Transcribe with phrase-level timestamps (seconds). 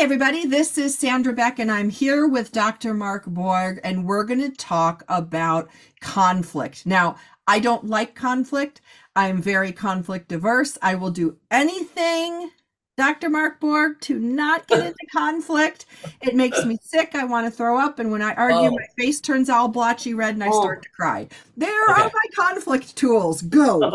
[0.00, 2.94] Everybody, this is Sandra Beck, and I'm here with Dr.
[2.94, 5.68] Mark Borg, and we're going to talk about
[6.00, 6.86] conflict.
[6.86, 7.16] Now,
[7.48, 8.80] I don't like conflict.
[9.16, 10.78] I'm very conflict diverse.
[10.80, 12.52] I will do anything
[12.98, 13.30] Dr.
[13.30, 15.86] Mark Borg to not get into conflict.
[16.20, 17.14] It makes me sick.
[17.14, 18.00] I want to throw up.
[18.00, 18.70] And when I argue, oh.
[18.72, 20.60] my face turns all blotchy red and I oh.
[20.60, 21.28] start to cry.
[21.56, 22.02] There okay.
[22.02, 23.40] are my conflict tools.
[23.42, 23.78] Go.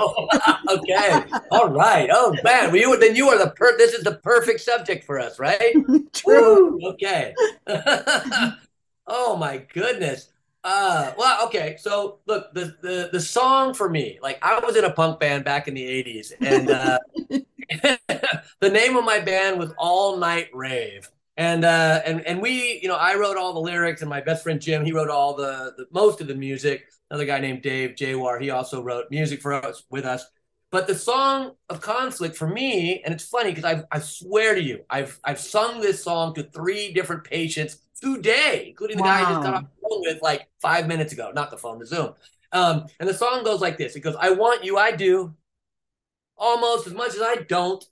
[0.65, 1.23] Oh, okay.
[1.51, 2.09] all right.
[2.11, 2.71] Oh, man.
[2.71, 5.73] Well, you, then you are the per- this is the perfect subject for us, right?
[6.13, 6.77] True.
[6.77, 6.89] Woo.
[6.91, 7.33] Okay.
[9.07, 10.29] oh, my goodness.
[10.63, 11.75] Uh, well, okay.
[11.77, 15.43] So look, the, the the song for me, like I was in a punk band
[15.43, 16.99] back in the '80s, and uh,
[18.61, 21.09] the name of my band was All Night Rave.
[21.35, 24.43] And uh, and and we, you know, I wrote all the lyrics, and my best
[24.43, 26.85] friend Jim, he wrote all the, the most of the music.
[27.09, 30.25] Another guy named Dave Jawar, he also wrote music for us with us.
[30.71, 34.61] But the song of conflict for me, and it's funny because I I swear to
[34.61, 39.23] you, I've I've sung this song to three different patients today, including the wow.
[39.23, 41.79] guy I just got off the phone with like five minutes ago, not the phone,
[41.79, 42.13] the Zoom.
[42.51, 45.33] Um, and the song goes like this: It goes, "I want you, I do,
[46.37, 47.83] almost as much as I don't.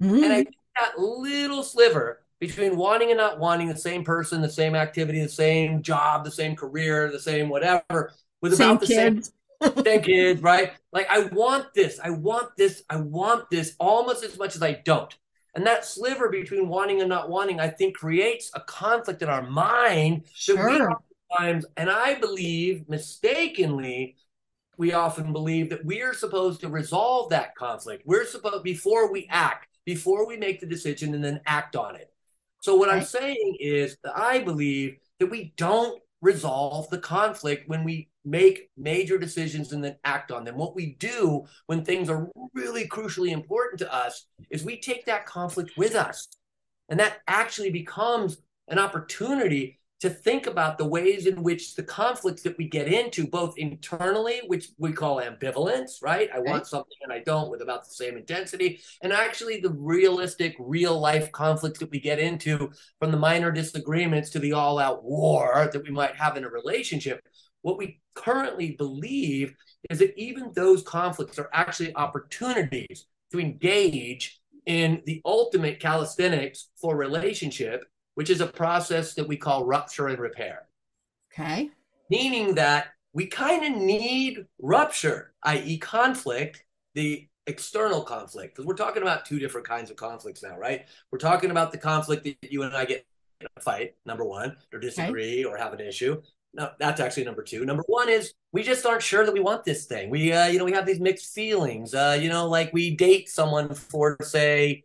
[0.00, 0.24] Mm-hmm.
[0.24, 0.46] And I
[0.80, 5.28] that little sliver between wanting and not wanting the same person, the same activity, the
[5.28, 9.32] same job, the same career, the same whatever, with same about the kids.
[9.62, 10.72] same same kids, right?
[10.92, 14.72] Like I want this, I want this, I want this almost as much as I
[14.84, 15.14] don't.
[15.54, 19.42] And that sliver between wanting and not wanting, I think, creates a conflict in our
[19.42, 20.56] mind sure.
[20.56, 24.16] that we oftentimes, and I believe mistakenly,
[24.78, 28.04] we often believe that we are supposed to resolve that conflict.
[28.06, 32.12] We're supposed before we act, before we make the decision and then act on it.
[32.62, 37.84] So what I'm saying is that I believe that we don't resolve the conflict when
[37.84, 40.56] we make major decisions and then act on them.
[40.56, 45.26] What we do when things are really crucially important to us is we take that
[45.26, 46.28] conflict with us.
[46.88, 48.38] And that actually becomes
[48.68, 53.24] an opportunity to think about the ways in which the conflicts that we get into,
[53.24, 56.28] both internally, which we call ambivalence, right?
[56.34, 60.56] I want something and I don't with about the same intensity, and actually the realistic,
[60.58, 65.04] real life conflicts that we get into from the minor disagreements to the all out
[65.04, 67.24] war that we might have in a relationship.
[67.62, 69.54] What we currently believe
[69.90, 76.96] is that even those conflicts are actually opportunities to engage in the ultimate calisthenics for
[76.96, 77.84] relationship
[78.14, 80.66] which is a process that we call rupture and repair.
[81.32, 81.70] Okay.
[82.10, 86.64] Meaning that we kind of need rupture, i.e., conflict,
[86.94, 90.86] the external conflict, because we're talking about two different kinds of conflicts now, right?
[91.10, 93.06] We're talking about the conflict that you and I get
[93.40, 95.44] in a fight, number one, or disagree okay.
[95.44, 96.20] or have an issue.
[96.54, 97.64] No, that's actually number two.
[97.64, 100.10] Number one is we just aren't sure that we want this thing.
[100.10, 101.94] We, uh, you know, we have these mixed feelings.
[101.94, 104.84] Uh, you know, like we date someone for say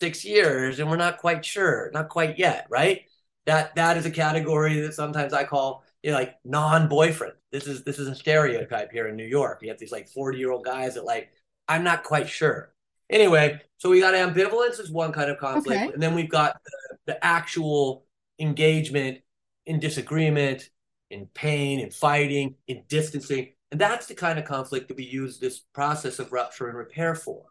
[0.00, 3.02] six years and we're not quite sure, not quite yet, right?
[3.46, 7.34] That that is a category that sometimes I call you know, like non-boyfriend.
[7.50, 9.60] This is this is a stereotype here in New York.
[9.62, 11.30] You have these like 40-year-old guys that like,
[11.66, 12.72] I'm not quite sure.
[13.10, 15.92] Anyway, so we got ambivalence is one kind of conflict, okay.
[15.92, 18.04] and then we've got the, the actual
[18.38, 19.18] engagement
[19.64, 20.68] in disagreement,
[21.10, 23.48] in pain, in fighting, in distancing.
[23.70, 27.14] And that's the kind of conflict that we use this process of rupture and repair
[27.14, 27.44] for.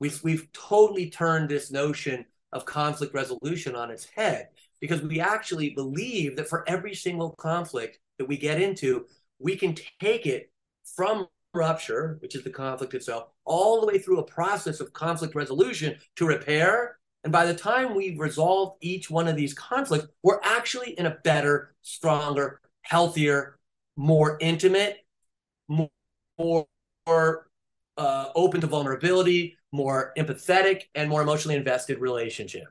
[0.00, 4.48] We've, we've totally turned this notion of conflict resolution on its head
[4.80, 9.06] because we actually believe that for every single conflict that we get into,
[9.38, 10.50] we can take it
[10.84, 15.34] from rupture, which is the conflict itself, all the way through a process of conflict
[15.34, 16.98] resolution to repair.
[17.22, 21.18] And by the time we've resolved each one of these conflicts, we're actually in a
[21.24, 23.58] better, stronger, healthier,
[23.96, 25.04] more intimate,
[25.68, 25.90] more,
[27.06, 27.48] more
[27.96, 32.68] uh, open to vulnerability, more empathetic, and more emotionally invested relationship.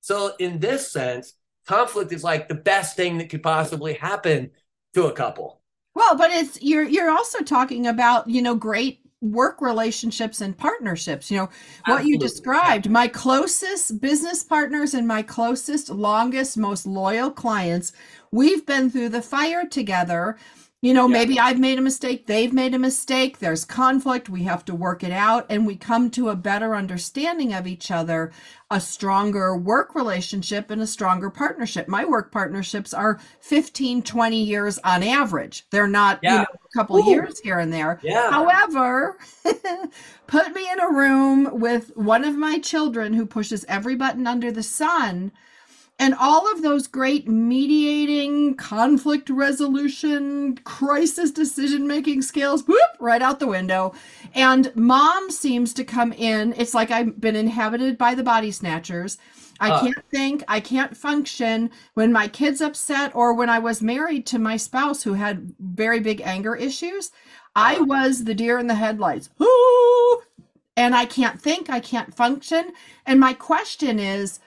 [0.00, 1.34] So, in this sense,
[1.66, 4.50] conflict is like the best thing that could possibly happen
[4.94, 5.60] to a couple.
[5.94, 11.30] Well, but it's you're you're also talking about you know great work relationships and partnerships.
[11.30, 11.48] You know
[11.86, 12.10] what Absolutely.
[12.10, 12.90] you described.
[12.90, 17.92] My closest business partners and my closest, longest, most loyal clients.
[18.30, 20.36] We've been through the fire together
[20.84, 21.14] You know, yeah.
[21.14, 25.02] maybe I've made a mistake, they've made a mistake, there's conflict, we have to work
[25.02, 28.32] it out, and we come to a better understanding of each other,
[28.70, 31.88] a stronger work relationship, and a stronger partnership.
[31.88, 35.64] My work partnerships are 15, 20 years on average.
[35.70, 36.32] They're not, yeah.
[36.32, 37.10] you know, a couple Ooh.
[37.10, 37.98] years here and there.
[38.02, 38.30] Yeah.
[38.30, 39.16] However,
[40.26, 44.52] put me in a room with one of my children who pushes every button under
[44.52, 45.32] the sun
[45.98, 53.38] and all of those great mediating, conflict resolution, crisis decision making skills, whoop, right out
[53.38, 53.94] the window.
[54.34, 56.52] And mom seems to come in.
[56.56, 59.18] It's like I've been inhabited by the body snatchers.
[59.60, 63.80] I uh, can't think, I can't function when my kid's upset or when I was
[63.80, 67.12] married to my spouse who had very big anger issues.
[67.54, 67.84] I uh.
[67.84, 69.30] was the deer in the headlights.
[69.40, 70.22] Ooh!
[70.76, 72.72] And I can't think, I can't function.
[73.06, 74.40] And my question is,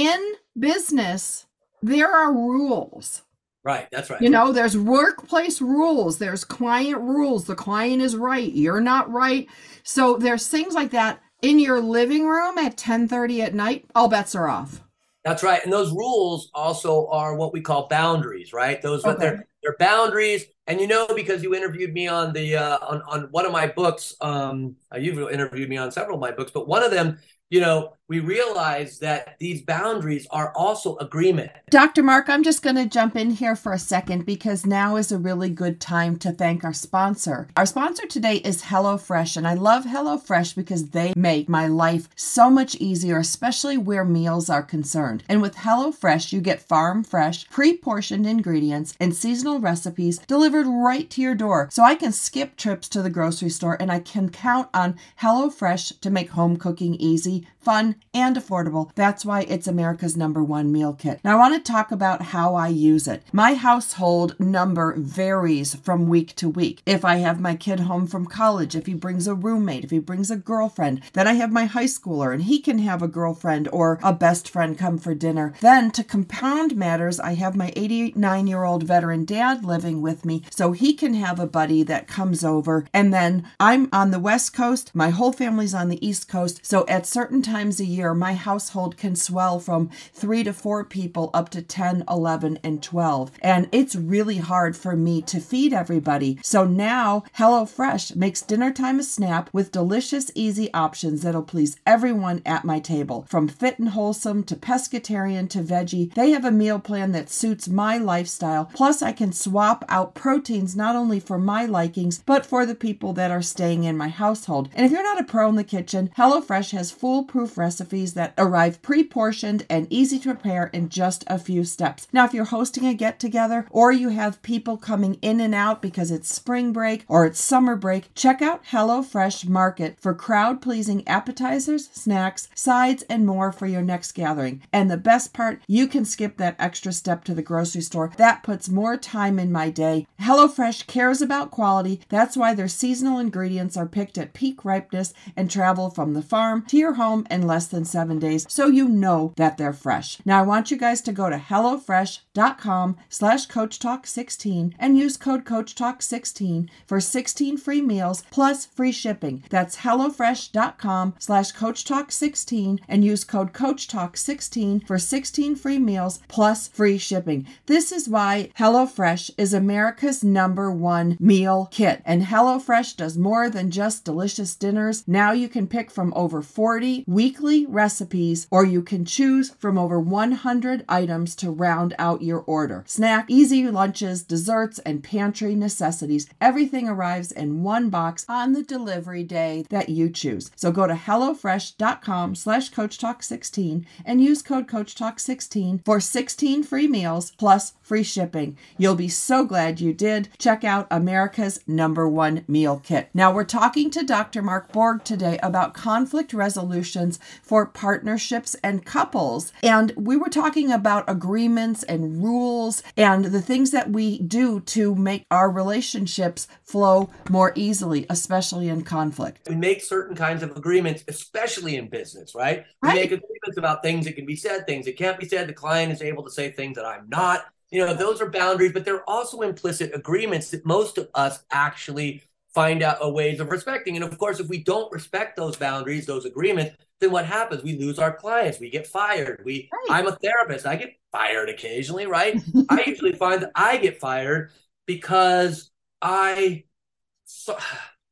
[0.00, 1.46] in business,
[1.82, 3.22] there are rules.
[3.62, 4.22] Right, that's right.
[4.22, 7.44] You know, there's workplace rules, there's client rules.
[7.44, 9.46] The client is right, you're not right.
[9.82, 14.34] So there's things like that in your living room at 10:30 at night, all bets
[14.34, 14.80] are off.
[15.24, 15.62] That's right.
[15.62, 18.80] And those rules also are what we call boundaries, right?
[18.80, 19.20] Those okay.
[19.20, 20.46] they're they're boundaries.
[20.66, 23.66] And you know, because you interviewed me on the uh, on on one of my
[23.66, 27.18] books, um, you've interviewed me on several of my books, but one of them
[27.50, 31.52] you know, we realize that these boundaries are also agreement.
[31.70, 32.02] Dr.
[32.02, 35.18] Mark, I'm just going to jump in here for a second because now is a
[35.18, 37.46] really good time to thank our sponsor.
[37.56, 42.50] Our sponsor today is HelloFresh, and I love HelloFresh because they make my life so
[42.50, 45.22] much easier, especially where meals are concerned.
[45.28, 51.08] And with HelloFresh, you get farm fresh, pre portioned ingredients and seasonal recipes delivered right
[51.10, 51.68] to your door.
[51.70, 56.00] So I can skip trips to the grocery store and I can count on HelloFresh
[56.00, 58.90] to make home cooking easy me fun, and affordable.
[58.94, 61.20] That's why it's America's number one meal kit.
[61.22, 63.22] Now, I want to talk about how I use it.
[63.32, 66.82] My household number varies from week to week.
[66.86, 69.98] If I have my kid home from college, if he brings a roommate, if he
[69.98, 73.68] brings a girlfriend, then I have my high schooler and he can have a girlfriend
[73.72, 75.54] or a best friend come for dinner.
[75.60, 80.42] Then, to compound matters, I have my 89 year old veteran dad living with me
[80.50, 82.86] so he can have a buddy that comes over.
[82.92, 86.64] And then I'm on the West Coast, my whole family's on the East Coast.
[86.64, 90.84] So at certain certain times a year, my household can swell from three to four
[90.84, 93.32] people up to 10, 11, and 12.
[93.42, 96.38] And it's really hard for me to feed everybody.
[96.42, 102.40] So now HelloFresh makes dinner time a snap with delicious, easy options that'll please everyone
[102.46, 103.26] at my table.
[103.28, 107.68] From fit and wholesome to pescatarian to veggie, they have a meal plan that suits
[107.68, 108.70] my lifestyle.
[108.74, 113.12] Plus, I can swap out proteins not only for my likings, but for the people
[113.14, 114.68] that are staying in my household.
[114.72, 118.34] And if you're not a pro in the kitchen, HelloFresh has full foolproof recipes that
[118.36, 122.06] arrive pre portioned and easy to prepare in just a few steps.
[122.12, 125.80] Now, if you're hosting a get together or you have people coming in and out
[125.80, 131.06] because it's spring break or it's summer break, check out HelloFresh Market for crowd pleasing
[131.08, 134.62] appetizers, snacks, sides, and more for your next gathering.
[134.72, 138.12] And the best part, you can skip that extra step to the grocery store.
[138.16, 140.06] That puts more time in my day.
[140.20, 142.00] HelloFresh cares about quality.
[142.08, 146.64] That's why their seasonal ingredients are picked at peak ripeness and travel from the farm
[146.66, 150.18] to your home in less than seven days so you know that they're fresh.
[150.24, 156.68] Now I want you guys to go to HelloFresh.com slash CoachTalk16 and use code CoachTalk16
[156.86, 159.44] for 16 free meals plus free shipping.
[159.50, 167.46] That's HelloFresh.com slash CoachTalk16 and use code CoachTalk16 for 16 free meals plus free shipping.
[167.66, 172.02] This is why HelloFresh is America's number one meal kit.
[172.04, 175.06] And HelloFresh does more than just delicious dinners.
[175.06, 180.00] Now you can pick from over 40 weekly recipes, or you can choose from over
[180.00, 182.82] 100 items to round out your order.
[182.86, 186.26] Snack, easy lunches, desserts, and pantry necessities.
[186.40, 190.50] Everything arrives in one box on the delivery day that you choose.
[190.56, 197.74] So go to HelloFresh.com slash CoachTalk16 and use code CoachTalk16 for 16 free meals plus
[197.90, 198.56] free shipping.
[198.78, 200.28] You'll be so glad you did.
[200.38, 203.08] Check out America's number one meal kit.
[203.12, 204.42] Now, we're talking to Dr.
[204.42, 209.52] Mark Borg today about conflict resolutions for partnerships and couples.
[209.60, 214.94] And we were talking about agreements and rules and the things that we do to
[214.94, 219.48] make our relationships flow more easily, especially in conflict.
[219.48, 222.66] We make certain kinds of agreements, especially in business, right?
[222.82, 222.94] We right.
[222.94, 225.48] make agreements about things that can be said, things that can't be said.
[225.48, 227.46] The client is able to say things that I'm not.
[227.70, 232.22] You know, those are boundaries, but they're also implicit agreements that most of us actually
[232.54, 233.96] find out a ways of respecting.
[233.96, 237.62] And of course, if we don't respect those boundaries, those agreements, then what happens?
[237.62, 238.58] We lose our clients.
[238.58, 239.42] We get fired.
[239.44, 239.86] We right.
[239.88, 240.66] I'm a therapist.
[240.66, 242.40] I get fired occasionally, right?
[242.68, 244.50] I usually find that I get fired
[244.86, 245.70] because
[246.02, 246.64] I,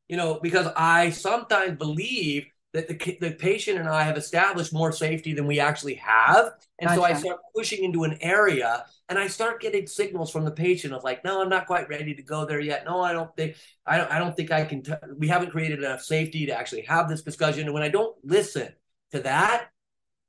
[0.08, 4.92] you know, because I sometimes believe that the, the patient and I have established more
[4.92, 6.52] safety than we actually have.
[6.80, 7.00] And gotcha.
[7.00, 10.94] so I start pushing into an area and I start getting signals from the patient
[10.94, 12.84] of like, no, I'm not quite ready to go there yet.
[12.84, 15.80] No, I don't think, I don't, I don't think I can, t- we haven't created
[15.80, 17.64] enough safety to actually have this discussion.
[17.64, 18.72] And when I don't listen
[19.10, 19.70] to that,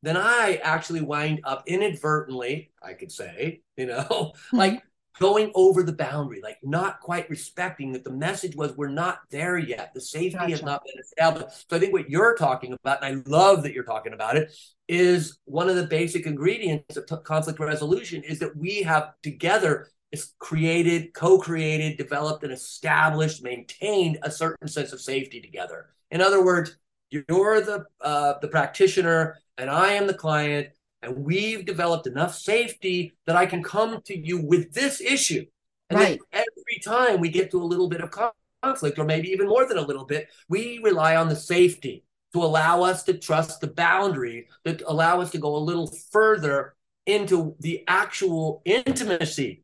[0.01, 4.81] then I actually wind up inadvertently, I could say, you know, like
[5.19, 9.57] going over the boundary, like not quite respecting that the message was we're not there
[9.57, 9.91] yet.
[9.93, 10.51] The safety gotcha.
[10.51, 11.69] has not been established.
[11.69, 14.51] So I think what you're talking about, and I love that you're talking about it,
[14.87, 19.89] is one of the basic ingredients of t- conflict resolution is that we have together
[20.11, 25.89] is created, co-created, developed, and established, maintained a certain sense of safety together.
[26.09, 26.75] In other words,
[27.11, 30.69] you're the uh, the practitioner, and I am the client
[31.01, 35.45] and we've developed enough safety that I can come to you with this issue.
[35.89, 36.19] And right.
[36.31, 38.11] every time we get to a little bit of
[38.61, 42.03] conflict, or maybe even more than a little bit, we rely on the safety
[42.33, 46.75] to allow us to trust the boundary, that allow us to go a little further
[47.05, 49.63] into the actual intimacy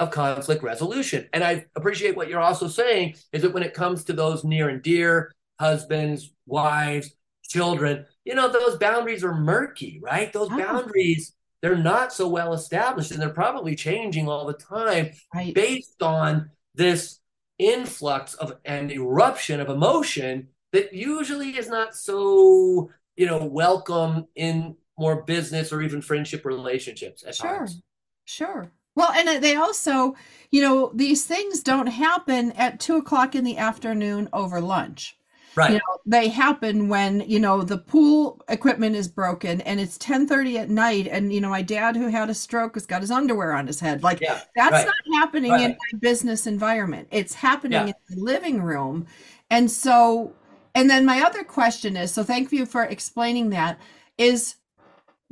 [0.00, 1.28] of conflict resolution.
[1.32, 4.68] And I appreciate what you're also saying is that when it comes to those near
[4.68, 10.32] and dear husbands, wives, children, you know, those boundaries are murky, right?
[10.32, 10.58] Those oh.
[10.58, 15.54] boundaries, they're not so well established and they're probably changing all the time right.
[15.54, 17.20] based on this
[17.58, 24.76] influx of an eruption of emotion that usually is not so, you know, welcome in
[24.98, 27.58] more business or even friendship relationships at sure.
[27.58, 27.82] times.
[28.24, 28.70] Sure.
[28.94, 30.14] Well, and uh, they also,
[30.50, 35.16] you know, these things don't happen at two o'clock in the afternoon over lunch.
[35.56, 35.72] Right.
[35.72, 40.58] You know, they happen when, you know, the pool equipment is broken and it's 1030
[40.58, 41.08] at night.
[41.08, 43.80] And, you know, my dad who had a stroke has got his underwear on his
[43.80, 44.02] head.
[44.02, 44.86] Like yeah, that's right.
[44.86, 45.62] not happening right.
[45.62, 47.08] in my business environment.
[47.10, 47.86] It's happening yeah.
[47.86, 49.06] in the living room.
[49.50, 50.34] And so,
[50.74, 53.78] and then my other question is, so thank you for explaining that,
[54.18, 54.56] is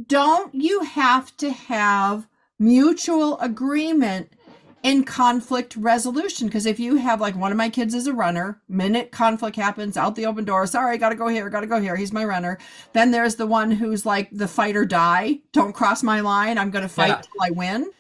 [0.07, 2.27] don't you have to have
[2.59, 4.33] mutual agreement
[4.83, 8.61] in conflict resolution because if you have like one of my kids is a runner
[8.69, 12.13] minute conflict happens out the open door sorry gotta go here gotta go here he's
[12.13, 12.59] my runner.
[12.93, 16.71] Then there's the one who's like the fight or die don't cross my line i'm
[16.71, 17.21] gonna fight yeah.
[17.21, 17.91] till i win.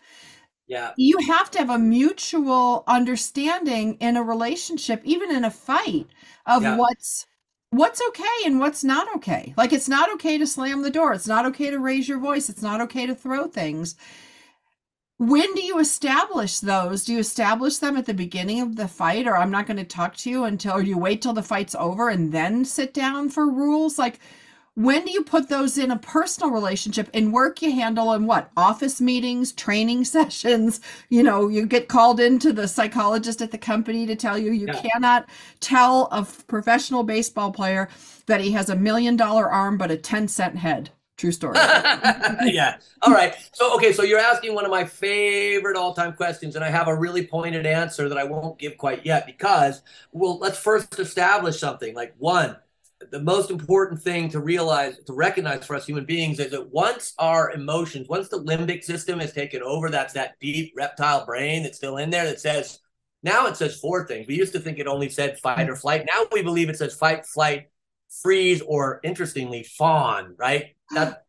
[0.68, 0.92] Yeah.
[0.96, 6.06] You have to have a mutual understanding in a relationship even in a fight
[6.46, 6.76] of yeah.
[6.76, 7.26] what's
[7.70, 9.52] what's okay and what's not okay.
[9.56, 12.48] Like it's not okay to slam the door it's not okay to raise your voice
[12.48, 13.96] it's not okay to throw things
[15.18, 17.04] when do you establish those?
[17.04, 19.84] Do you establish them at the beginning of the fight, or I'm not going to
[19.84, 23.50] talk to you until you wait till the fight's over and then sit down for
[23.50, 23.98] rules?
[23.98, 24.20] Like,
[24.74, 27.10] when do you put those in a personal relationship?
[27.12, 28.52] In work, you handle in what?
[28.56, 30.80] Office meetings, training sessions.
[31.08, 34.68] You know, you get called into the psychologist at the company to tell you you
[34.68, 34.80] yeah.
[34.80, 37.88] cannot tell a professional baseball player
[38.26, 40.90] that he has a million dollar arm but a 10 cent head.
[41.18, 41.56] True story.
[42.44, 42.78] yeah.
[43.02, 43.34] All right.
[43.52, 43.92] So, okay.
[43.92, 47.26] So you're asking one of my favorite all time questions, and I have a really
[47.26, 49.82] pointed answer that I won't give quite yet because,
[50.12, 51.92] well, let's first establish something.
[51.92, 52.56] Like, one,
[53.10, 57.14] the most important thing to realize, to recognize for us human beings is that once
[57.18, 61.78] our emotions, once the limbic system has taken over, that's that deep reptile brain that's
[61.78, 62.78] still in there that says,
[63.24, 64.28] now it says four things.
[64.28, 66.06] We used to think it only said fight or flight.
[66.06, 67.70] Now we believe it says fight, flight,
[68.22, 70.76] freeze, or interestingly, fawn, right?
[70.92, 71.24] That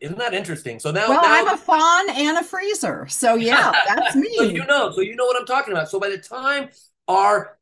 [0.00, 0.78] isn't that interesting?
[0.78, 3.06] So now, well, now, I'm a fawn and a freezer.
[3.08, 4.34] So yeah, that's me.
[4.36, 5.88] so you know, so you know what I'm talking about.
[5.88, 6.70] So by the time
[7.08, 7.58] our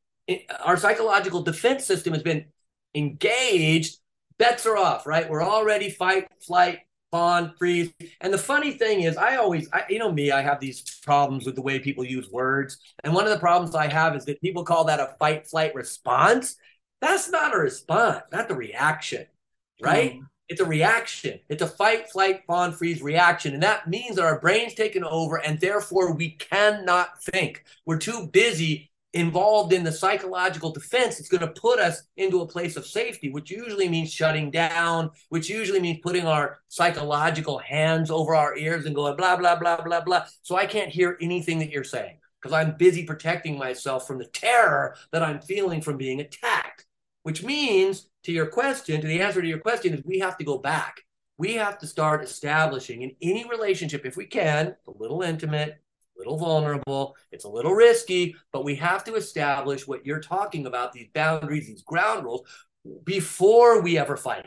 [0.60, 2.46] our psychological defense system has been
[2.94, 3.98] engaged,
[4.38, 5.06] bets are off.
[5.06, 5.28] Right?
[5.28, 6.80] We're already fight, flight,
[7.14, 7.92] fawn, freeze.
[8.20, 11.46] And the funny thing is, I always, I, you know, me, I have these problems
[11.46, 12.78] with the way people use words.
[13.04, 15.76] And one of the problems I have is that people call that a fight, flight
[15.76, 16.56] response.
[17.00, 19.26] That's not a response, not the reaction,
[19.80, 20.14] right?
[20.14, 20.26] Mm.
[20.48, 21.40] It's a reaction.
[21.48, 23.54] It's a fight, flight, fawn, freeze reaction.
[23.54, 27.64] And that means that our brain's taken over and therefore we cannot think.
[27.86, 31.18] We're too busy involved in the psychological defense.
[31.18, 35.10] It's going to put us into a place of safety, which usually means shutting down,
[35.28, 39.80] which usually means putting our psychological hands over our ears and going blah, blah, blah,
[39.80, 40.24] blah, blah.
[40.42, 44.26] So I can't hear anything that you're saying because I'm busy protecting myself from the
[44.26, 46.63] terror that I'm feeling from being attacked,
[47.24, 50.44] which means to your question, to the answer to your question is we have to
[50.44, 51.00] go back.
[51.36, 56.18] We have to start establishing in any relationship, if we can, a little intimate, a
[56.18, 60.92] little vulnerable, it's a little risky, but we have to establish what you're talking about,
[60.92, 62.46] these boundaries, these ground rules,
[63.04, 64.46] before we ever fight.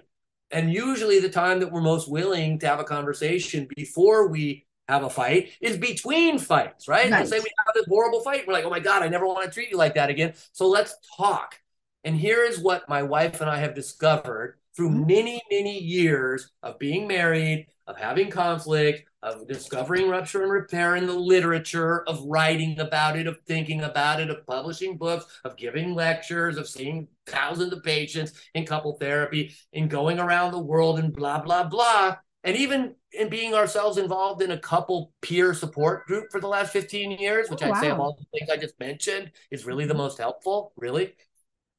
[0.51, 5.03] And usually the time that we're most willing to have a conversation before we have
[5.03, 7.11] a fight is between fights, right?
[7.11, 7.19] Right.
[7.19, 8.47] Let's say we have this horrible fight.
[8.47, 10.35] We're like, oh my God, I never want to treat you like that again.
[10.53, 11.59] So let's talk.
[12.07, 15.07] And here is what my wife and I have discovered through Mhm.
[15.07, 21.05] many, many years of being married, of having conflict, of discovering rupture and repair in
[21.05, 25.95] the literature, of writing about it, of thinking about it, of publishing books, of giving
[25.95, 31.11] lectures, of seeing thousands of patients in couple therapy, in going around the world and
[31.11, 32.15] blah, blah, blah.
[32.45, 36.71] And even in being ourselves involved in a couple peer support group for the last
[36.71, 39.85] 15 years, which Oh, I'd say of all the things I just mentioned is really
[39.85, 41.13] the most helpful, really.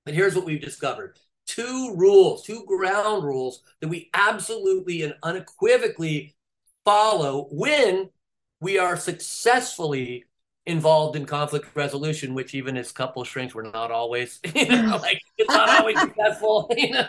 [0.08, 1.18] But here's what we've discovered.
[1.46, 6.34] Two rules, two ground rules that we absolutely and unequivocally
[6.82, 8.08] follow when
[8.58, 10.24] we are successfully
[10.68, 15.20] involved in conflict resolution, which even as couple shrinks, we're not always, you know, like
[15.36, 17.06] it's not always successful, you know,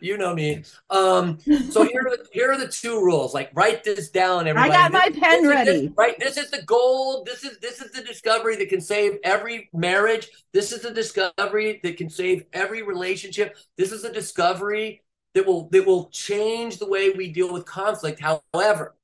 [0.00, 0.62] you know me.
[0.90, 1.38] Um,
[1.70, 3.34] so here are the, here are the two rules.
[3.34, 4.72] Like write this down, everybody.
[4.72, 5.92] I got my pen this is- this- ready.
[5.96, 6.18] right.
[6.18, 7.26] This is the gold.
[7.26, 10.28] This is this is the discovery that can save every marriage.
[10.52, 13.56] This is the discovery that can save every relationship.
[13.76, 15.02] This is the discovery
[15.34, 18.20] that will that will change the way we deal with conflict.
[18.20, 18.94] However,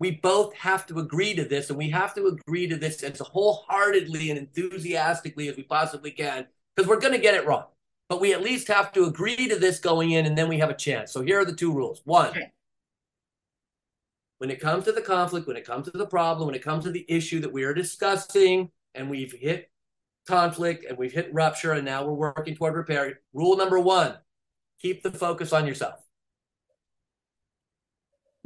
[0.00, 3.20] we both have to agree to this, and we have to agree to this as
[3.20, 7.66] wholeheartedly and enthusiastically as we possibly can, because we're going to get it wrong.
[8.08, 10.70] But we at least have to agree to this going in, and then we have
[10.70, 11.12] a chance.
[11.12, 12.00] So here are the two rules.
[12.04, 12.50] One, Okay.
[14.38, 16.84] when it comes to the conflict, when it comes to the problem, when it comes
[16.84, 19.70] to the issue that we are discussing, and we've hit
[20.26, 23.20] conflict and we've hit rupture, and now we're working toward repair.
[23.34, 24.16] Rule number one
[24.80, 26.00] keep the focus on yourself.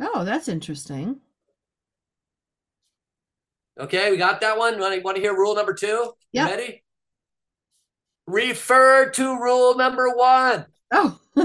[0.00, 1.20] Oh, that's interesting.
[3.78, 4.78] Okay, we got that one.
[4.78, 6.12] Want to, want to hear rule number two?
[6.32, 6.50] Yep.
[6.50, 6.82] ready?
[8.26, 10.66] Refer to rule number one.
[10.96, 11.18] Oh,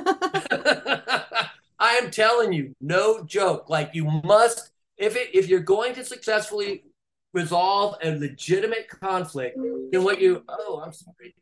[1.79, 3.67] I am telling you, no joke.
[3.67, 6.83] Like you must, if it, if you're going to successfully
[7.33, 9.57] resolve a legitimate conflict,
[9.91, 11.33] then what you oh, I'm sorry.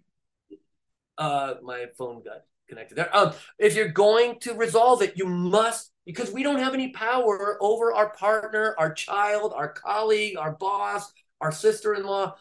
[1.17, 3.15] Uh, my phone got connected there.
[3.15, 7.57] Um, if you're going to resolve it, you must because we don't have any power
[7.59, 12.33] over our partner, our child, our colleague, our boss, our sister-in-law,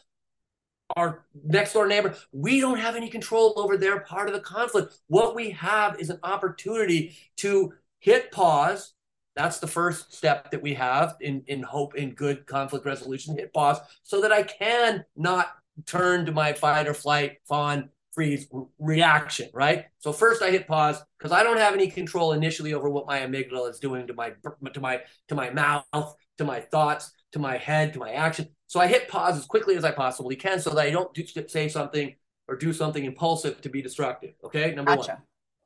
[0.97, 2.15] our next door neighbor.
[2.31, 4.97] We don't have any control over their part of the conflict.
[5.09, 8.95] What we have is an opportunity to hit pause.
[9.35, 13.37] That's the first step that we have in, in hope in good conflict resolution.
[13.37, 15.49] Hit pause so that I can not
[15.87, 18.49] turn to my fight or flight, fawn, freeze
[18.81, 19.85] reaction, right?
[19.99, 23.21] So first I hit pause because I don't have any control initially over what my
[23.21, 24.33] amygdala is doing to my
[24.73, 28.49] to my to my mouth, to my thoughts, to my head, to my action.
[28.67, 31.25] So I hit pause as quickly as I possibly can so that I don't do,
[31.47, 32.17] say something
[32.49, 34.33] or do something impulsive to be destructive.
[34.43, 35.09] Okay, number one,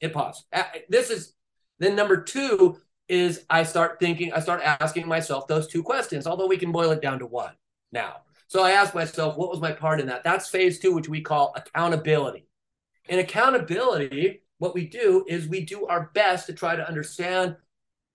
[0.00, 0.44] hit pause.
[0.88, 1.32] This is
[1.78, 6.46] then number two is I start thinking, I start asking myself those two questions, although
[6.46, 7.52] we can boil it down to one
[7.92, 8.16] now.
[8.50, 10.24] So I asked myself, what was my part in that?
[10.24, 12.48] That's phase two, which we call accountability.
[13.08, 17.54] In accountability, what we do is we do our best to try to understand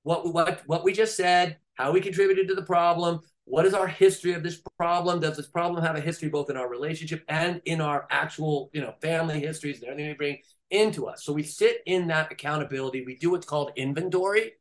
[0.03, 3.87] what what what we just said, how we contributed to the problem, what is our
[3.87, 5.21] history of this problem?
[5.21, 8.81] Does this problem have a history both in our relationship and in our actual, you
[8.81, 10.37] know, family histories and everything we bring
[10.69, 11.23] into us?
[11.23, 13.05] So we sit in that accountability.
[13.05, 14.51] We do what's called inventory.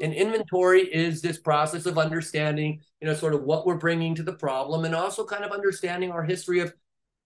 [0.00, 4.22] And inventory is this process of understanding, you know, sort of what we're bringing to
[4.22, 6.72] the problem and also kind of understanding our history of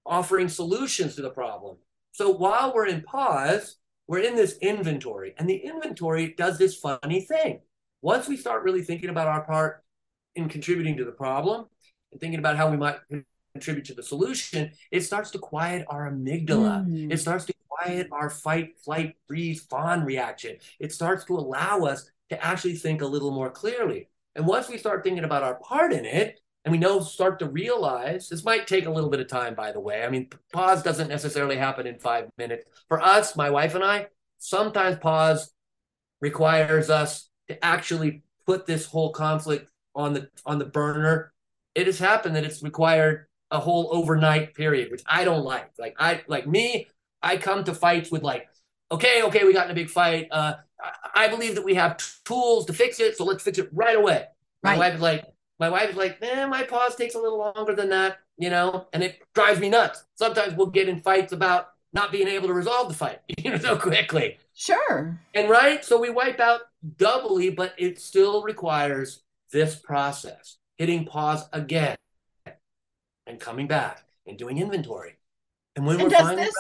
[0.07, 1.77] offering solutions to the problem.
[2.12, 7.22] So while we're in pause, we're in this inventory, and the inventory does this funny
[7.22, 7.61] thing.
[8.03, 9.83] Once we start really thinking about our part
[10.35, 11.66] in contributing to the problem
[12.12, 12.96] and thinking about how we might
[13.55, 16.87] contribute to the solution, it starts to quiet our amygdala.
[16.87, 17.12] Mm.
[17.12, 20.57] It starts to quiet our fight, flight, freeze, fawn reaction.
[20.79, 24.08] It starts to allow us to actually think a little more clearly.
[24.34, 27.48] And once we start thinking about our part in it, and we know start to
[27.48, 30.02] realize this might take a little bit of time by the way.
[30.02, 32.64] I mean pause doesn't necessarily happen in five minutes.
[32.88, 34.06] For us my wife and i
[34.38, 35.52] sometimes pause
[36.20, 41.32] requires us to actually put this whole conflict on the on the burner.
[41.74, 45.70] It has happened that it's required a whole overnight period which i don't like.
[45.78, 46.88] Like i like me
[47.22, 48.48] i come to fights with like
[48.94, 50.54] okay okay we got in a big fight uh
[51.14, 54.26] i, believe that we have tools to fix it so let's fix it right away
[54.62, 54.78] my Right.
[54.78, 55.24] wife is like
[55.61, 58.88] my wife is like, eh, my pause takes a little longer than that, you know,
[58.92, 60.02] and it drives me nuts.
[60.16, 63.59] Sometimes we'll get in fights about not being able to resolve the fight, you know,
[63.59, 64.38] so quickly.
[64.54, 65.16] Sure.
[65.33, 66.62] And right, so we wipe out
[66.96, 71.96] doubly, but it still requires this process, hitting pause again
[73.26, 75.16] and coming back and doing inventory.
[75.76, 76.54] And when And we're does finally this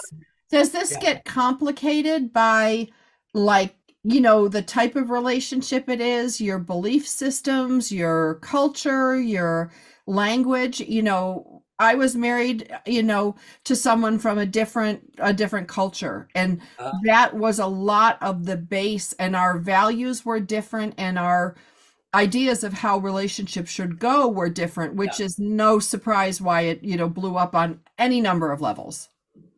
[0.54, 1.00] does this Yeah.
[1.00, 2.88] get complicated by
[3.34, 9.72] like you know the type of relationship it is your belief systems your culture your
[10.06, 15.66] language you know i was married you know to someone from a different a different
[15.66, 20.94] culture and uh, that was a lot of the base and our values were different
[20.98, 21.56] and our
[22.14, 25.26] ideas of how relationships should go were different which yeah.
[25.26, 29.08] is no surprise why it you know blew up on any number of levels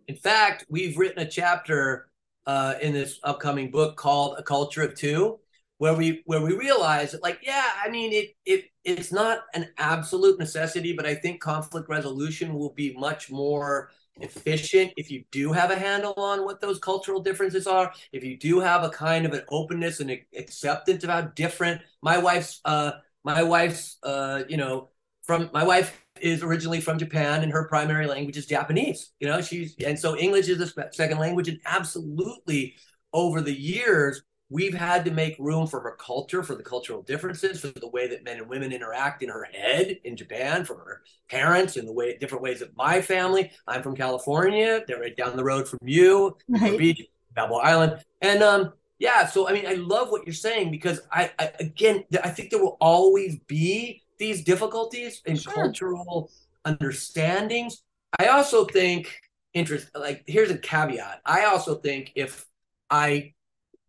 [0.08, 2.08] in fact we've written a chapter
[2.46, 5.38] uh, in this upcoming book called A Culture of Two,
[5.78, 9.68] where we where we realize that like yeah, I mean it it it's not an
[9.78, 13.90] absolute necessity, but I think conflict resolution will be much more
[14.20, 18.36] efficient if you do have a handle on what those cultural differences are if you
[18.38, 22.92] do have a kind of an openness and acceptance how different my wife's uh
[23.24, 24.88] my wife's uh you know
[25.26, 29.12] from my wife is originally from Japan and her primary language is Japanese.
[29.20, 32.74] You know, she's and so English is a second language, and absolutely
[33.12, 37.60] over the years we've had to make room for her culture, for the cultural differences,
[37.60, 41.02] for the way that men and women interact in her head in Japan, for her
[41.28, 43.50] parents, and the way different ways that my family.
[43.66, 46.78] I'm from California; they're right down the road from you, right.
[46.78, 47.02] Beach,
[47.34, 48.72] Balboa Island, and um.
[48.98, 52.48] Yeah, so I mean, I love what you're saying because I, I again, I think
[52.48, 55.52] there will always be these difficulties in sure.
[55.52, 56.30] cultural
[56.64, 57.82] understandings.
[58.18, 59.14] I also think
[59.54, 61.20] interest like here's a caveat.
[61.24, 62.46] I also think if
[62.90, 63.34] I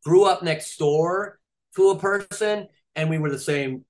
[0.03, 1.39] grew up next door
[1.75, 3.83] to a person and we were the same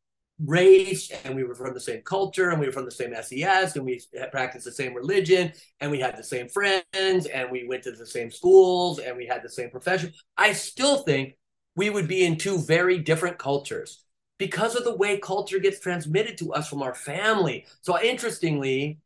[0.46, 3.76] race and we were from the same culture and we were from the same SES
[3.76, 4.00] and we
[4.32, 8.06] practiced the same religion and we had the same friends and we went to the
[8.06, 11.36] same schools and we had the same profession, I still think
[11.76, 14.04] we would be in two very different cultures
[14.38, 17.66] because of the way culture gets transmitted to us from our family.
[17.82, 19.00] So, interestingly,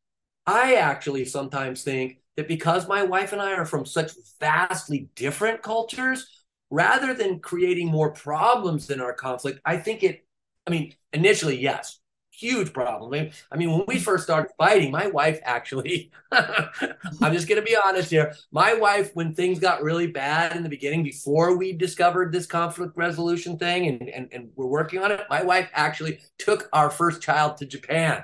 [0.45, 5.61] I actually sometimes think that because my wife and I are from such vastly different
[5.61, 6.27] cultures,
[6.69, 10.25] rather than creating more problems in our conflict, I think it,
[10.67, 12.00] I mean, initially, yes,
[12.31, 13.29] huge problem.
[13.51, 17.75] I mean, when we first started fighting, my wife actually, I'm just going to be
[17.75, 18.33] honest here.
[18.51, 22.95] My wife, when things got really bad in the beginning, before we discovered this conflict
[22.95, 27.21] resolution thing and, and, and we're working on it, my wife actually took our first
[27.21, 28.23] child to Japan.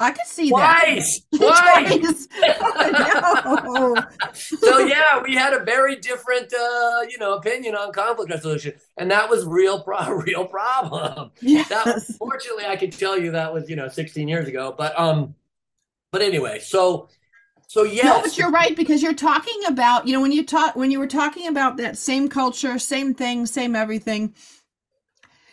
[0.00, 1.38] I could see twice, that.
[1.38, 2.26] Twice.
[4.32, 4.58] Twice.
[4.60, 9.10] so yeah, we had a very different, uh, you know, opinion on conflict resolution, and
[9.10, 11.32] that was real, pro- real problem.
[11.42, 11.68] Yes.
[11.68, 14.74] That, fortunately, I can tell you that was, you know, 16 years ago.
[14.76, 15.34] But um,
[16.12, 17.10] but anyway, so
[17.66, 18.04] so yes.
[18.04, 20.98] No, but you're right because you're talking about, you know, when you talk when you
[20.98, 24.34] were talking about that same culture, same thing, same everything.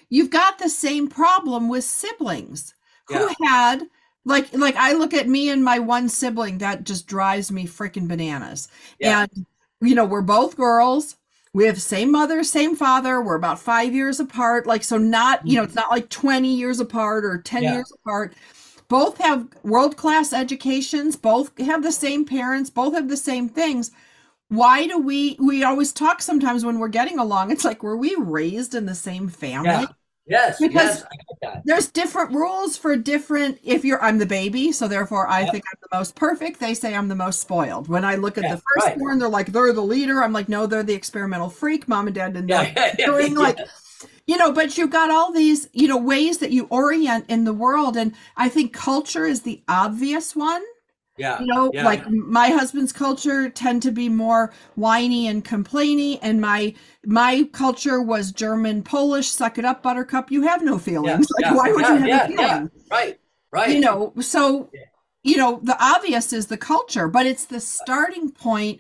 [0.10, 2.74] You've got the same problem with siblings
[3.10, 3.28] yeah.
[3.28, 3.90] who had
[4.28, 8.08] like like I look at me and my one sibling that just drives me freaking
[8.08, 8.68] bananas.
[9.00, 9.22] Yeah.
[9.22, 9.46] And
[9.82, 11.16] you know, we're both girls.
[11.54, 13.22] We have same mother, same father.
[13.22, 14.68] We're about 5 years apart.
[14.68, 17.74] Like so not, you know, it's not like 20 years apart or 10 yeah.
[17.74, 18.36] years apart.
[18.90, 23.92] Both have world-class educations, both have the same parents, both have the same things
[24.50, 28.16] why do we we always talk sometimes when we're getting along it's like were we
[28.18, 29.86] raised in the same family yeah.
[30.30, 31.06] Yes, because
[31.42, 33.60] yes, there's different rules for different.
[33.64, 35.52] If you're, I'm the baby, so therefore I yep.
[35.52, 36.60] think I'm the most perfect.
[36.60, 37.88] They say I'm the most spoiled.
[37.88, 39.20] When I look at yeah, the firstborn, right.
[39.20, 40.22] they're like they're the leader.
[40.22, 41.88] I'm like, no, they're the experimental freak.
[41.88, 43.36] Mom and dad didn't know yeah, yeah, doing.
[43.36, 43.58] Like,
[44.26, 47.54] you know, but you've got all these, you know, ways that you orient in the
[47.54, 50.64] world, and I think culture is the obvious one
[51.18, 51.40] yeah.
[51.40, 51.84] You know, yeah.
[51.84, 56.74] like my husband's culture tend to be more whiny and complainy and my
[57.06, 61.28] my culture was German Polish, suck it up buttercup, you have no feelings.
[61.40, 61.52] Yeah.
[61.52, 61.54] Like yeah.
[61.54, 62.72] why would you have a feeling?
[62.92, 63.20] Right.
[63.52, 63.70] Right.
[63.70, 64.70] You know, so
[65.24, 68.80] you know, the obvious is the culture, but it's the starting point.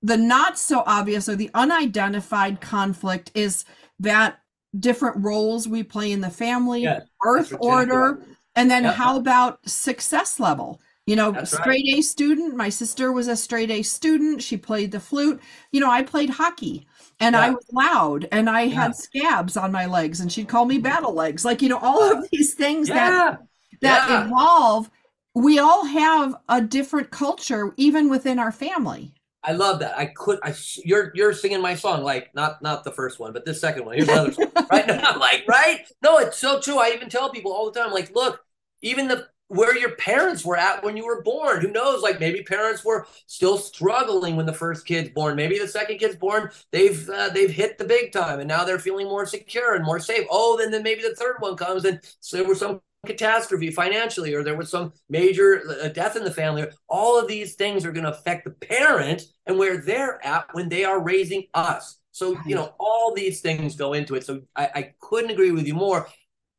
[0.00, 3.64] The not so obvious or the unidentified conflict is
[3.98, 4.38] that
[4.78, 6.86] different roles we play in the family,
[7.20, 8.22] birth order,
[8.54, 10.80] and then how about success level?
[11.08, 12.00] You know, That's straight right.
[12.00, 12.54] A student.
[12.54, 14.42] My sister was a straight A student.
[14.42, 15.40] She played the flute.
[15.72, 16.86] You know, I played hockey
[17.18, 17.40] and yeah.
[17.40, 18.82] I was loud and I yeah.
[18.82, 20.82] had scabs on my legs and she'd call me mm-hmm.
[20.82, 21.46] battle legs.
[21.46, 22.96] Like, you know, all of these things yeah.
[23.08, 23.42] that
[23.80, 24.90] that evolve.
[25.34, 29.14] We all have a different culture even within our family.
[29.42, 29.96] I love that.
[29.96, 30.40] I could.
[30.42, 33.86] I you're you're singing my song like not not the first one, but this second
[33.86, 33.94] one.
[33.94, 34.52] Here's another song.
[34.70, 35.86] Right now, like right.
[36.02, 36.78] No, it's so true.
[36.78, 38.44] I even tell people all the time, like, look,
[38.82, 41.60] even the where your parents were at when you were born.
[41.60, 42.02] Who knows?
[42.02, 45.36] Like maybe parents were still struggling when the first kid's born.
[45.36, 48.78] Maybe the second kid's born, they've uh, they've hit the big time, and now they're
[48.78, 50.26] feeling more secure and more safe.
[50.30, 54.34] Oh, then then maybe the third one comes, and so there was some catastrophe financially,
[54.34, 56.66] or there was some major uh, death in the family.
[56.88, 60.68] All of these things are going to affect the parent and where they're at when
[60.68, 61.98] they are raising us.
[62.10, 64.24] So, you know, all these things go into it.
[64.24, 66.08] So I, I couldn't agree with you more.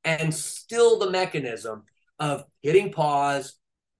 [0.05, 1.83] And still the mechanism
[2.19, 3.55] of hitting pause,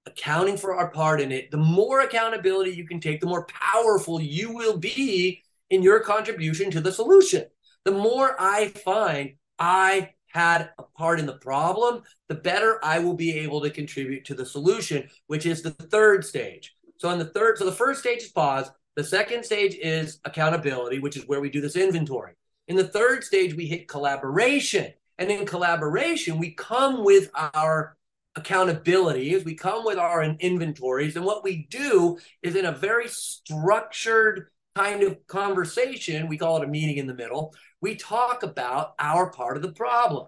[0.06, 4.20] accounting for our part in it, the more accountability you can take, the more powerful
[4.20, 7.44] you will be in your contribution to the solution.
[7.84, 13.14] The more I find I had a part in the problem, the better I will
[13.14, 16.74] be able to contribute to the solution, which is the third stage.
[16.98, 18.70] So, in the third, so the first stage is pause.
[18.96, 22.32] The second stage is accountability, which is where we do this inventory.
[22.68, 24.92] In the third stage, we hit collaboration.
[25.18, 27.96] And in collaboration, we come with our
[28.42, 31.16] accountabilities, we come with our inventories.
[31.16, 36.64] And what we do is in a very structured kind of conversation, we call it
[36.64, 40.26] a meeting in the middle, we talk about our part of the problem.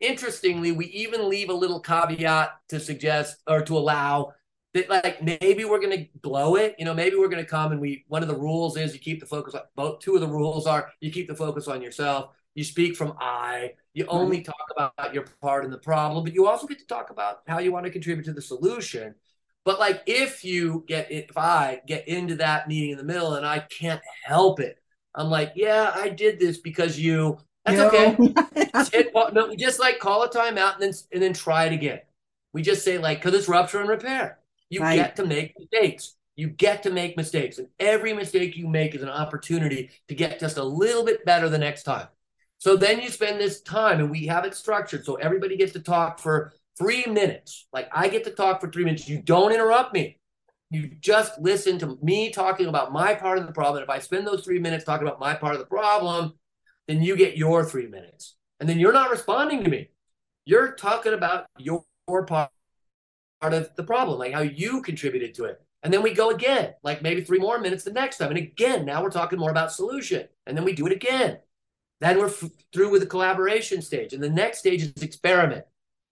[0.00, 4.32] Interestingly, we even leave a little caveat to suggest or to allow
[4.74, 7.72] that like maybe we're going to blow it you know maybe we're going to come
[7.72, 10.20] and we one of the rules is you keep the focus on both two of
[10.20, 14.42] the rules are you keep the focus on yourself you speak from i you only
[14.42, 17.58] talk about your part in the problem but you also get to talk about how
[17.58, 19.14] you want to contribute to the solution
[19.64, 23.46] but like if you get if i get into that meeting in the middle and
[23.46, 24.78] i can't help it
[25.14, 28.16] i'm like yeah i did this because you that's okay
[28.74, 32.00] just, hit, no, just like call a timeout and then and then try it again
[32.52, 34.38] we just say like because it's rupture and repair
[34.70, 34.96] you right.
[34.96, 36.14] get to make mistakes.
[36.36, 37.58] You get to make mistakes.
[37.58, 41.48] And every mistake you make is an opportunity to get just a little bit better
[41.48, 42.08] the next time.
[42.58, 45.04] So then you spend this time and we have it structured.
[45.04, 47.66] So everybody gets to talk for three minutes.
[47.72, 49.08] Like I get to talk for three minutes.
[49.08, 50.18] You don't interrupt me.
[50.70, 53.82] You just listen to me talking about my part of the problem.
[53.82, 56.34] And if I spend those three minutes talking about my part of the problem,
[56.86, 58.36] then you get your three minutes.
[58.60, 59.88] And then you're not responding to me.
[60.44, 62.50] You're talking about your part
[63.40, 65.60] part of the problem, like how you contributed to it.
[65.82, 68.30] And then we go again, like maybe three more minutes the next time.
[68.30, 70.26] And again, now we're talking more about solution.
[70.46, 71.38] And then we do it again.
[72.00, 74.12] Then we're f- through with the collaboration stage.
[74.12, 75.64] And the next stage is experiment.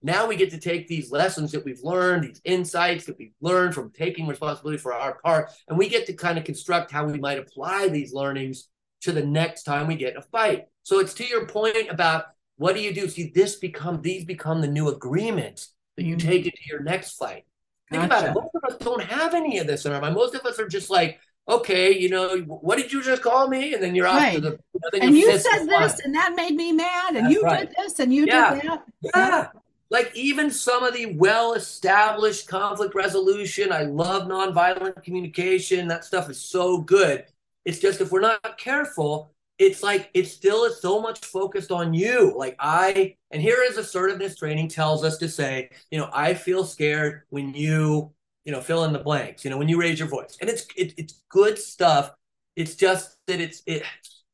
[0.03, 3.75] Now we get to take these lessons that we've learned, these insights that we've learned
[3.75, 7.18] from taking responsibility for our part, and we get to kind of construct how we
[7.18, 8.68] might apply these learnings
[9.03, 10.66] to the next time we get in a fight.
[10.83, 13.09] So it's to your point about what do you do?
[13.09, 16.49] See, this become these become the new agreements that you take mm-hmm.
[16.49, 17.44] it to your next fight.
[17.90, 18.31] Think gotcha.
[18.31, 18.35] about it.
[18.35, 20.14] Most of us don't have any of this in our mind.
[20.14, 23.75] Most of us are just like, okay, you know, what did you just call me?
[23.75, 24.35] And then you're off right.
[24.35, 24.51] to the.
[24.51, 27.69] You know, and you said this, and that made me mad, and That's you right.
[27.69, 28.55] did this, and you yeah.
[28.55, 28.83] did that.
[29.15, 29.49] Yeah.
[29.89, 35.87] Like even some of the well-established conflict resolution, I love nonviolent communication.
[35.87, 37.25] That stuff is so good.
[37.65, 41.95] It's just if we're not careful, it's like it still is so much focused on
[41.95, 42.35] you.
[42.37, 46.65] Like I, and here is assertiveness training tells us to say, you know, I feel
[46.65, 48.13] scared when you,
[48.47, 49.45] you know, fill in the blanks.
[49.45, 52.13] You know, when you raise your voice, and it's it, it's good stuff.
[52.55, 53.83] It's just that it's it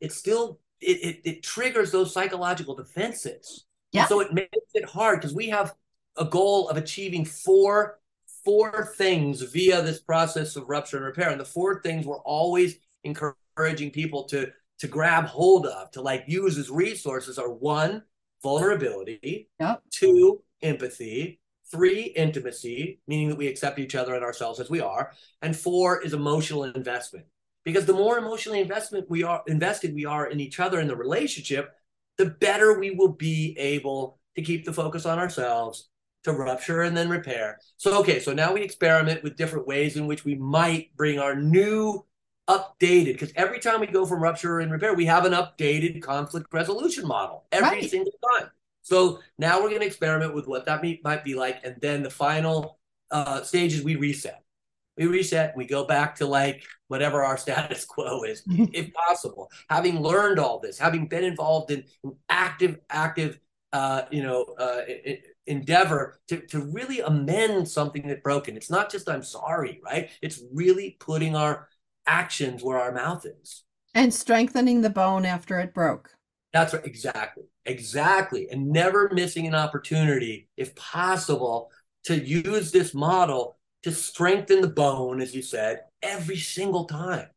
[0.01, 3.65] it still it, it, it triggers those psychological defenses.
[3.91, 4.07] Yeah.
[4.07, 5.75] So it makes it hard because we have
[6.17, 7.99] a goal of achieving four
[8.45, 12.77] four things via this process of rupture and repair, and the four things we're always
[13.05, 18.03] encouraging people to to grab hold of, to like use as resources are one,
[18.43, 19.81] vulnerability, yep.
[19.91, 21.41] two, empathy,
[21.73, 26.01] three, intimacy, meaning that we accept each other and ourselves as we are, and four
[26.03, 27.27] is emotional investment.
[27.65, 30.97] Because the more emotionally investment we are invested we are in each other in the
[30.97, 31.73] relationship,
[32.19, 35.89] the better we will be able to keep the focus on ourselves,
[36.25, 37.59] to rupture and then repair.
[37.77, 41.35] So okay, so now we experiment with different ways in which we might bring our
[41.35, 42.05] new
[42.49, 46.47] updated because every time we go from rupture and repair, we have an updated conflict
[46.53, 47.91] resolution model every right.
[47.91, 48.51] single time.
[48.83, 52.11] So now we're going to experiment with what that might be like, and then the
[52.11, 52.79] final
[53.11, 54.43] uh, stage is we reset.
[54.97, 55.57] We reset.
[55.57, 59.49] We go back to like whatever our status quo is, if possible.
[59.71, 61.85] Having learned all this, having been involved in
[62.29, 63.39] active, active,
[63.73, 64.81] uh, you know, uh,
[65.47, 68.57] endeavor to, to really amend something that's broken.
[68.57, 70.11] It's not just I'm sorry, right?
[70.21, 71.69] It's really putting our
[72.07, 73.65] actions where our mouth is.
[73.95, 76.11] And strengthening the bone after it broke.
[76.53, 76.85] That's right.
[76.85, 77.45] Exactly.
[77.65, 78.49] Exactly.
[78.51, 81.71] And never missing an opportunity, if possible,
[82.05, 87.29] to use this model to strengthen the bone, as you said, every single time.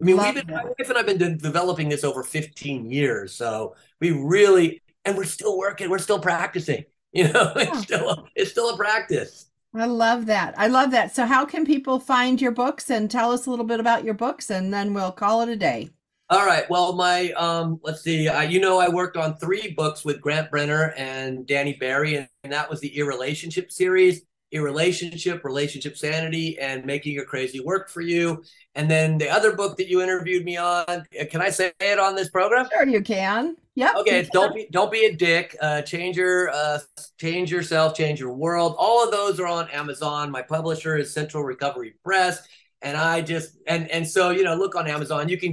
[0.00, 2.90] I mean, Love we've been, my wife and I've been de- developing this over 15
[2.90, 3.34] years.
[3.34, 6.84] So we really, and we're still working, we're still practicing.
[7.16, 7.68] You know, yeah.
[7.68, 9.48] it's still a, it's still a practice.
[9.72, 10.52] I love that.
[10.58, 11.14] I love that.
[11.14, 14.14] So, how can people find your books and tell us a little bit about your
[14.14, 15.90] books, and then we'll call it a day.
[16.34, 16.68] All right.
[16.68, 18.26] Well, my um, let's see.
[18.26, 22.28] Uh, you know, I worked on three books with Grant Brenner and Danny Berry, and,
[22.42, 24.22] and that was the Irrelationship series.
[24.52, 28.42] a relationship, sanity, and making your crazy work for you.
[28.74, 32.00] And then the other book that you interviewed me on, uh, can I say it
[32.00, 32.68] on this program?
[32.72, 33.54] Sure, you can.
[33.76, 33.94] Yep.
[33.98, 35.56] Okay, it's don't be don't be a dick.
[35.60, 36.80] Uh, change your uh,
[37.16, 38.74] change yourself, change your world.
[38.76, 40.32] All of those are on Amazon.
[40.32, 42.44] My publisher is Central Recovery Press,
[42.82, 45.28] and I just and and so you know, look on Amazon.
[45.28, 45.52] You can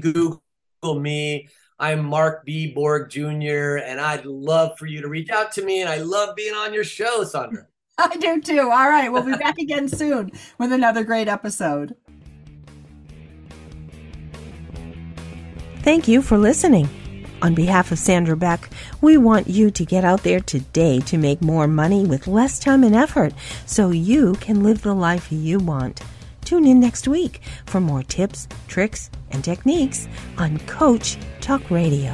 [0.81, 1.47] Google me.
[1.77, 2.73] I'm Mark B.
[2.73, 5.81] Borg Jr., and I'd love for you to reach out to me.
[5.81, 7.67] And I love being on your show, Sandra.
[7.99, 8.61] I do too.
[8.61, 9.09] All right.
[9.11, 11.95] We'll be back again soon with another great episode.
[15.83, 16.89] Thank you for listening.
[17.43, 18.67] On behalf of Sandra Beck,
[19.01, 22.83] we want you to get out there today to make more money with less time
[22.83, 23.33] and effort
[23.67, 26.01] so you can live the life you want.
[26.43, 32.13] Tune in next week for more tips, tricks, and techniques on Coach Talk Radio.